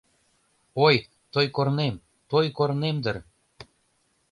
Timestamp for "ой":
0.85-0.95